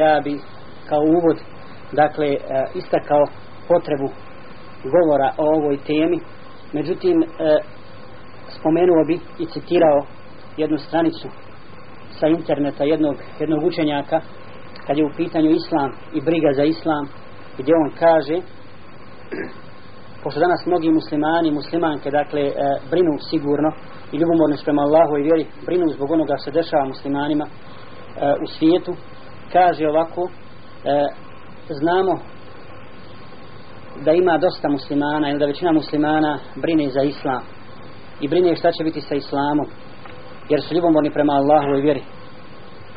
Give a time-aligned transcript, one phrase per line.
[0.00, 0.40] Ja bi
[0.88, 1.38] kao uvod
[1.92, 2.38] dakle e,
[2.74, 3.24] istakao
[3.68, 4.08] potrebu
[4.94, 6.18] govora o ovoj temi.
[6.72, 7.26] Međutim e,
[8.48, 10.06] spomenuo bi i citirao
[10.56, 11.28] jednu stranicu
[12.20, 14.20] sa interneta jednog, jednog učenjaka
[14.86, 17.08] kad je u pitanju islam i briga za islam
[17.58, 18.36] gdje on kaže
[20.22, 22.52] pošto danas mnogi muslimani, muslimanke dakle e,
[22.90, 23.70] brinu sigurno
[24.12, 27.50] i ljubomorni prema Allahu i vjeri brinu zbog onoga što se dešava muslimanima e,
[28.44, 28.92] u svijetu
[29.52, 30.28] kaže ovako
[30.84, 31.06] e,
[31.68, 32.18] znamo
[34.04, 37.42] da ima dosta muslimana ili da većina muslimana brine za islam.
[38.20, 39.66] I brine šta će biti sa islamom
[40.48, 42.02] jer su ljubomorni prema Allahu i vjeri.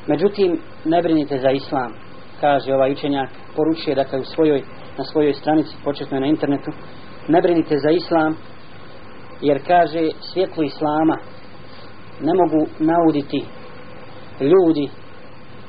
[0.08, 1.94] Međutim ne brinite za islam
[2.40, 4.64] kaže ovaj učenjak poručuje dakle u svojoj
[4.98, 6.72] na svojoj stranici početno na internetu.
[7.28, 8.38] Ne brinite za islam
[9.42, 11.18] jer kaže svjetlo islama
[12.22, 13.46] ne mogu nauditi
[14.42, 14.90] ljudi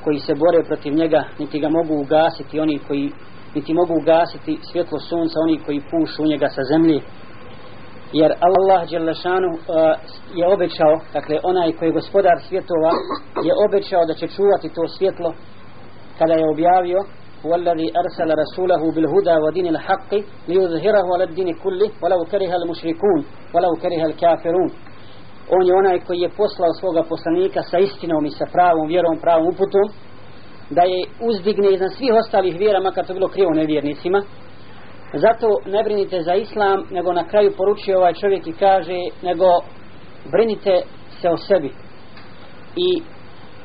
[0.04, 3.12] koji se bore protiv njega niti ga mogu ugasiti oni koji
[3.54, 7.00] niti mogu ugasiti svjetlo sunca oni koji pušu u njega sa zemlje
[8.12, 9.58] jer Allah Đelešanu uh,
[10.38, 12.92] je obećao dakle onaj koji je gospodar svjetova
[13.46, 15.32] je obećao da će čuvati to svjetlo
[16.18, 17.00] kada je objavio
[17.50, 20.14] والذي أرسل رسوله بالهدى ودين الحق
[20.48, 23.20] ليظهره على الدين كله ولو كره المشركون
[23.54, 24.70] ولو كره الكافرون
[25.51, 29.47] on je onaj koji je poslao svoga poslanika sa istinom i sa pravom vjerom, pravom
[29.47, 29.85] uputom
[30.69, 30.99] da je
[31.29, 34.21] uzdigne iznad svih ostalih vjera makar to bilo krivo nevjernicima.
[35.13, 39.45] Zato ne brinite za islam nego na kraju poručuje ovaj čovjek i kaže nego
[40.31, 40.81] brinite
[41.21, 41.71] se o sebi.
[42.75, 43.01] I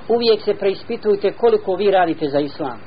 [0.09, 2.81] uvijek se preispitujte koliko vi radite za islam.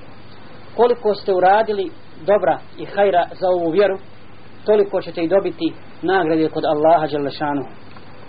[0.76, 1.92] Koliko ste uradili
[2.26, 3.98] dobra i hajra za ovu vjeru
[4.66, 7.64] toliko ćete i dobiti nagrade kod Allaha Đalešanu